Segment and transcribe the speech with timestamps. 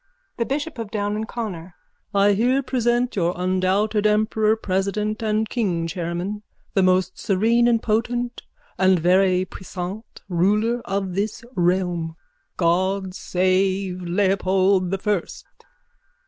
[0.37, 1.75] _THE BISHOP OF DOWN AND CONNOR:
[2.11, 6.41] I here present your undoubted emperor president and king chairman,
[6.73, 8.41] the most serene and potent
[8.79, 12.15] and very puissant ruler of this realm.
[12.57, 15.45] God save Leopold the First!